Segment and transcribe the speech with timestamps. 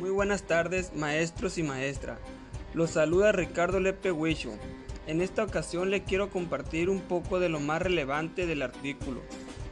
[0.00, 2.18] Muy buenas tardes, maestros y maestra.
[2.72, 4.50] Los saluda Ricardo Lepe Huicho.
[5.06, 9.20] En esta ocasión le quiero compartir un poco de lo más relevante del artículo.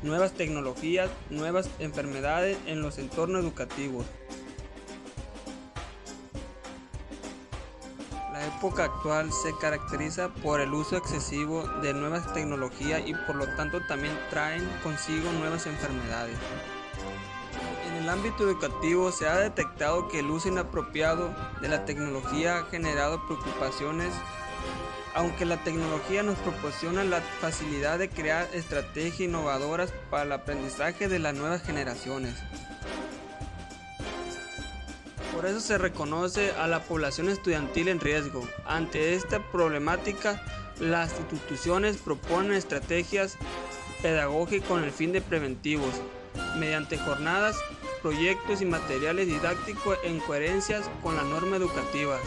[0.03, 4.04] Nuevas tecnologías, nuevas enfermedades en los entornos educativos.
[8.31, 13.47] La época actual se caracteriza por el uso excesivo de nuevas tecnologías y por lo
[13.56, 16.37] tanto también traen consigo nuevas enfermedades.
[18.09, 21.30] El ámbito educativo se ha detectado que el uso inapropiado
[21.61, 24.15] de la tecnología ha generado preocupaciones,
[25.15, 31.19] aunque la tecnología nos proporciona la facilidad de crear estrategias innovadoras para el aprendizaje de
[31.19, 32.35] las nuevas generaciones.
[35.35, 38.43] Por eso se reconoce a la población estudiantil en riesgo.
[38.65, 40.43] Ante esta problemática,
[40.80, 43.37] las instituciones proponen estrategias
[44.01, 45.93] pedagógicas con el fin de preventivos,
[46.57, 47.57] mediante jornadas,
[47.98, 52.21] proyectos y materiales didácticos en coherencia con las normas educativas.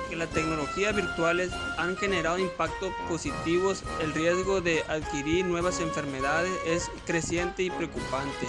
[0.00, 6.90] Aunque las tecnologías virtuales han generado impactos positivos, el riesgo de adquirir nuevas enfermedades es
[7.06, 8.46] creciente y preocupante.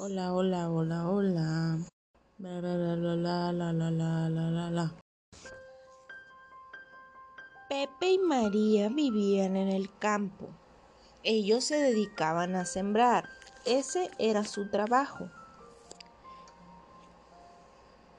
[0.00, 1.78] Hola, hola, hola, hola.
[7.68, 10.48] Pepe y María vivían en el campo.
[11.24, 13.28] Ellos se dedicaban a sembrar.
[13.64, 15.28] Ese era su trabajo.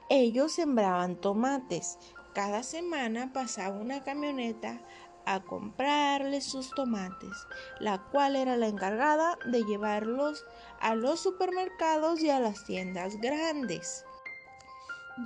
[0.09, 1.97] Ellos sembraban tomates.
[2.33, 4.81] Cada semana pasaba una camioneta
[5.25, 7.47] a comprarles sus tomates,
[7.79, 10.45] la cual era la encargada de llevarlos
[10.79, 14.05] a los supermercados y a las tiendas grandes.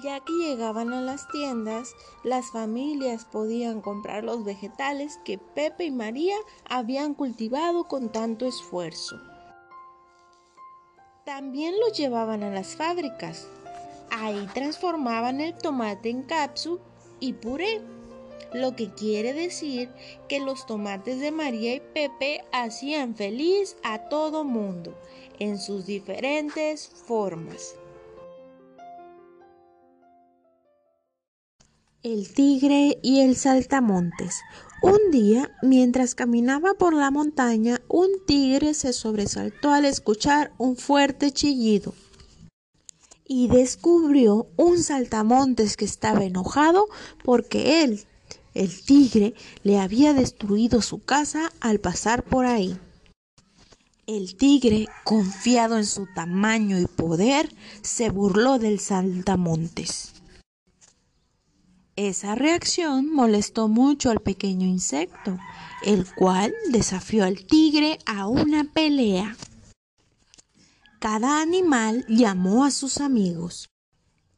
[0.02, 5.92] Ya que llegaban a las tiendas, las familias podían comprar los vegetales que Pepe y
[5.92, 6.36] María
[6.68, 9.18] habían cultivado con tanto esfuerzo.
[11.26, 13.48] También los llevaban a las fábricas.
[14.10, 16.82] Ahí transformaban el tomate en cápsula
[17.20, 17.82] y puré
[18.54, 19.90] lo que quiere decir
[20.30, 24.98] que los tomates de María y Pepe hacían feliz a todo mundo
[25.40, 27.76] en sus diferentes formas.
[32.04, 34.42] El tigre y el saltamontes.
[34.82, 41.32] Un día, mientras caminaba por la montaña, un tigre se sobresaltó al escuchar un fuerte
[41.32, 41.94] chillido
[43.26, 46.88] y descubrió un saltamontes que estaba enojado
[47.24, 48.06] porque él
[48.54, 49.34] el tigre
[49.64, 52.78] le había destruido su casa al pasar por ahí.
[54.06, 60.14] El tigre, confiado en su tamaño y poder, se burló del saltamontes.
[61.96, 65.38] Esa reacción molestó mucho al pequeño insecto,
[65.84, 69.38] el cual desafió al tigre a una pelea.
[71.00, 73.70] Cada animal llamó a sus amigos.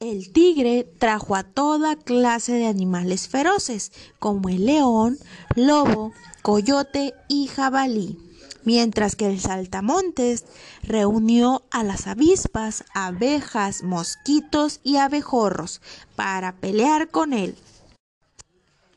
[0.02, 5.18] El tigre trajo a toda clase de animales feroces, como el león,
[5.56, 6.12] lobo,
[6.42, 8.20] coyote y jabalí,
[8.66, 10.44] mientras que el saltamontes
[10.84, 15.82] reunió a las avispas, abejas, mosquitos y abejorros
[16.18, 17.56] para pelear con él.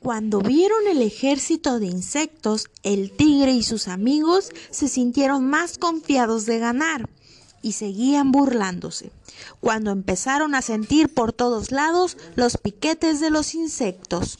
[0.00, 6.44] Cuando vieron el ejército de insectos, el tigre y sus amigos se sintieron más confiados
[6.44, 7.08] de ganar
[7.62, 9.10] y seguían burlándose,
[9.60, 14.38] cuando empezaron a sentir por todos lados los piquetes de los insectos.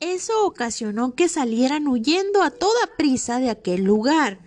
[0.00, 4.40] Eso ocasionó que salieran huyendo a toda prisa de aquel lugar.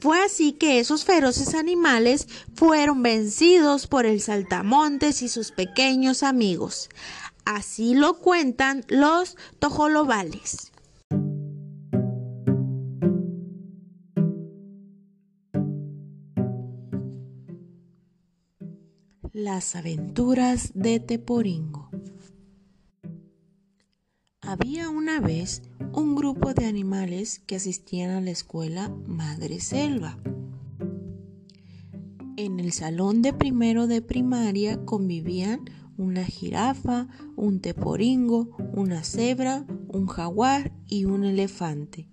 [0.00, 6.88] Fue así que esos feroces animales fueron vencidos por el saltamontes y sus pequeños amigos.
[7.44, 10.71] Así lo cuentan los tojolobales.
[19.44, 21.90] Las aventuras de Teporingo.
[24.40, 25.62] Había una vez
[25.92, 30.16] un grupo de animales que asistían a la escuela Madre Selva.
[32.36, 35.64] En el salón de primero de primaria convivían
[35.96, 42.08] una jirafa, un teporingo, una cebra, un jaguar y un elefante.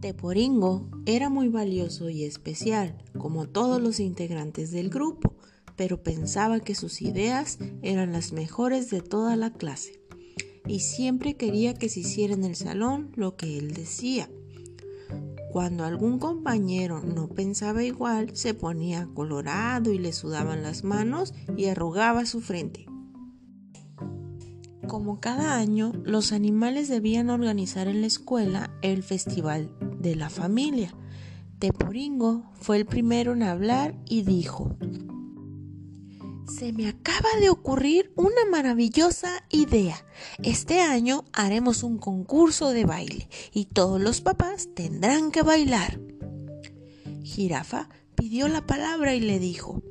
[0.00, 5.32] Teporingo era muy valioso y especial, como todos los integrantes del grupo,
[5.76, 9.98] pero pensaba que sus ideas eran las mejores de toda la clase
[10.66, 14.28] y siempre quería que se hiciera en el salón lo que él decía.
[15.52, 21.64] Cuando algún compañero no pensaba igual, se ponía colorado y le sudaban las manos y
[21.68, 22.84] arrugaba su frente.
[24.86, 30.94] Como cada año, los animales debían organizar en la escuela el Festival de la Familia.
[31.64, 34.76] Teporingo fue el primero en hablar y dijo,
[36.46, 39.96] se me acaba de ocurrir una maravillosa idea.
[40.42, 45.98] Este año haremos un concurso de baile y todos los papás tendrán que bailar.
[47.22, 49.82] Jirafa pidió la palabra y le dijo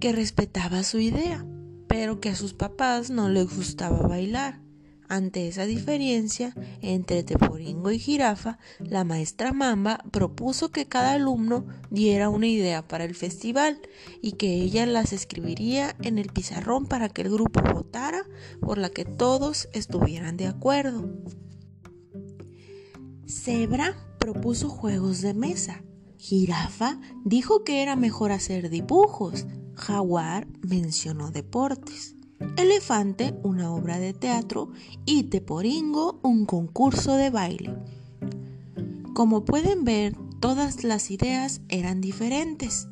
[0.00, 1.46] que respetaba su idea,
[1.88, 4.63] pero que a sus papás no les gustaba bailar.
[5.14, 6.52] Ante esa diferencia
[6.82, 13.04] entre Teporingo y Jirafa, la maestra Mamba propuso que cada alumno diera una idea para
[13.04, 13.80] el festival
[14.20, 18.26] y que ella las escribiría en el pizarrón para que el grupo votara
[18.60, 21.08] por la que todos estuvieran de acuerdo.
[23.28, 25.84] Zebra propuso juegos de mesa.
[26.18, 29.46] Jirafa dijo que era mejor hacer dibujos.
[29.76, 32.16] Jaguar mencionó deportes.
[32.56, 34.70] Elefante, una obra de teatro,
[35.04, 37.74] y Teporingo, un concurso de baile.
[39.14, 42.88] Como pueden ver, todas las ideas eran diferentes.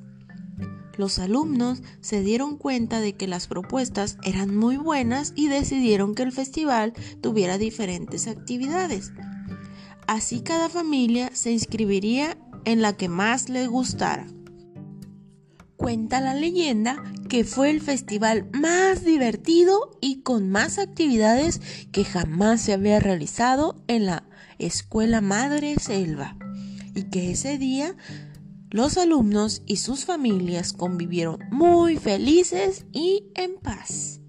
[0.96, 6.22] Los alumnos se dieron cuenta de que las propuestas eran muy buenas y decidieron que
[6.22, 9.12] el festival tuviera diferentes actividades.
[10.06, 14.26] Así cada familia se inscribiría en la que más le gustara.
[15.82, 22.60] Cuenta la leyenda que fue el festival más divertido y con más actividades que jamás
[22.60, 24.22] se había realizado en la
[24.60, 26.36] Escuela Madre Selva
[26.94, 27.96] y que ese día
[28.70, 34.21] los alumnos y sus familias convivieron muy felices y en paz.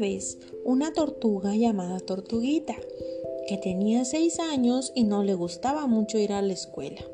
[0.00, 2.74] Vez una tortuga llamada Tortuguita,
[3.46, 7.04] que tenía seis años y no le gustaba mucho ir a la escuela,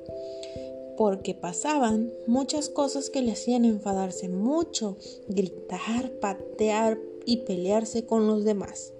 [0.97, 4.97] porque pasaban muchas cosas que le hacían enfadarse mucho,
[5.29, 8.93] gritar, patear y pelearse con los demás.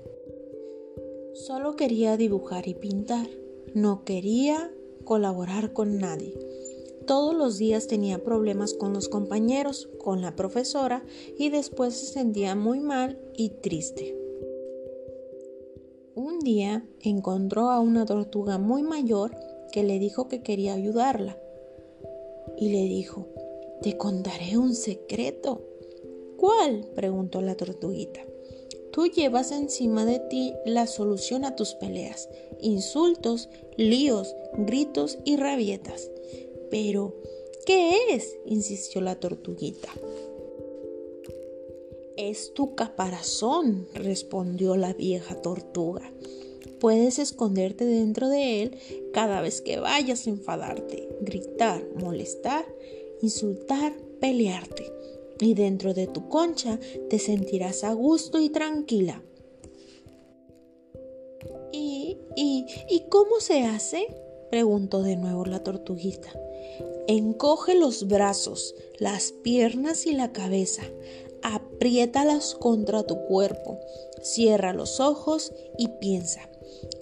[1.33, 3.29] Solo quería dibujar y pintar,
[3.75, 4.73] no quería
[5.05, 6.35] colaborar con nadie.
[7.07, 11.05] Todos los días tenía problemas con los compañeros, con la profesora
[11.39, 14.17] y después se sentía muy mal y triste.
[16.17, 19.37] Un día encontró a una tortuga muy mayor
[19.71, 21.39] que le dijo que quería ayudarla.
[22.57, 23.29] Y le dijo,
[23.83, 25.63] te contaré un secreto.
[26.37, 26.89] ¿Cuál?
[26.95, 28.21] preguntó la tortuguita.
[28.93, 32.31] Tú llevas encima de ti la solución a tus peleas,
[32.61, 36.11] insultos, líos, gritos y rabietas.
[36.71, 37.15] Pero,
[37.65, 38.39] ¿qué es?
[38.47, 39.89] insistió la tortuguita.
[42.17, 46.11] Es tu caparazón, respondió la vieja tortuga.
[46.81, 48.79] Puedes esconderte dentro de él
[49.13, 52.65] cada vez que vayas a enfadarte, gritar, molestar,
[53.23, 54.93] insultar, pelearte.
[55.41, 56.79] Y dentro de tu concha
[57.11, 59.23] te sentirás a gusto y tranquila.
[61.73, 64.07] ¿Y, y, y cómo se hace?
[64.51, 66.33] preguntó de nuevo la tortuguita.
[67.09, 70.83] Encoge los brazos, las piernas y la cabeza.
[71.43, 73.79] Apriétalas contra tu cuerpo.
[74.23, 76.51] Cierra los ojos y piensa.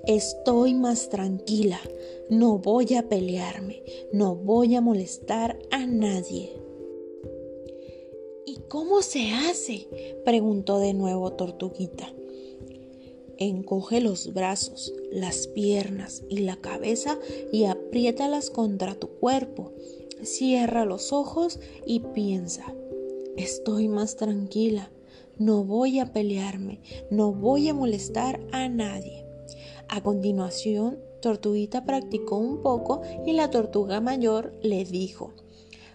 [0.06, 1.80] Estoy más tranquila.
[2.28, 3.82] No voy a pelearme.
[4.12, 6.52] No voy a molestar a nadie.
[8.46, 9.88] ¿Y cómo se hace?
[10.24, 12.12] preguntó de nuevo Tortuguita.
[13.38, 17.18] Encoge los brazos, las piernas y la cabeza
[17.52, 19.72] y apriétalas contra tu cuerpo.
[20.22, 22.74] Cierra los ojos y piensa,
[23.36, 24.90] estoy más tranquila,
[25.38, 29.26] no voy a pelearme, no voy a molestar a nadie.
[29.88, 35.32] A continuación, Tortuguita practicó un poco y la tortuga mayor le dijo,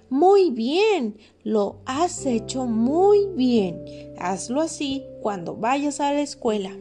[0.09, 3.83] muy bien, lo has hecho muy bien.
[4.17, 6.75] Hazlo así cuando vayas a la escuela.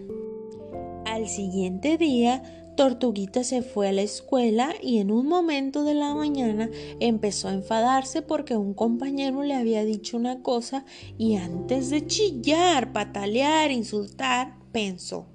[1.19, 2.45] Al siguiente día,
[2.77, 6.71] Tortuguita se fue a la escuela y en un momento de la mañana
[7.01, 10.85] empezó a enfadarse porque un compañero le había dicho una cosa
[11.19, 15.27] y antes de chillar, patalear, insultar, pensó,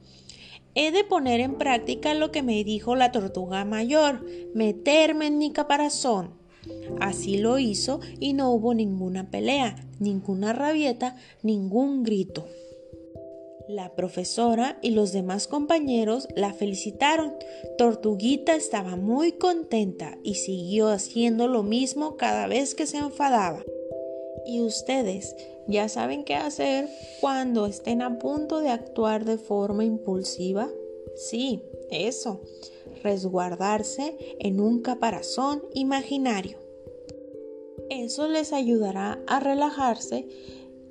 [0.74, 4.25] he de poner en práctica lo que me dijo la tortuga mayor,
[4.56, 6.32] meterme en mi caparazón.
[7.02, 12.48] Así lo hizo y no hubo ninguna pelea, ninguna rabieta, ningún grito.
[13.67, 17.34] La profesora y los demás compañeros la felicitaron.
[17.77, 23.63] Tortuguita estaba muy contenta y siguió haciendo lo mismo cada vez que se enfadaba.
[24.46, 25.36] ¿Y ustedes
[25.67, 26.89] ya saben qué hacer
[27.22, 30.70] cuando estén a punto de actuar de forma impulsiva?
[31.15, 32.41] Sí, eso,
[33.01, 36.58] resguardarse en un caparazón imaginario.
[37.89, 40.27] Eso les ayudará a relajarse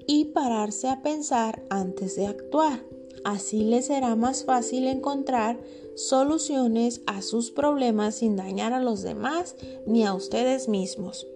[0.06, 2.84] y pararse a pensar antes de actuar.
[3.24, 5.60] Así les será más fácil encontrar
[5.94, 9.56] soluciones a sus problemas sin dañar a los demás
[9.86, 11.26] ni a ustedes mismos.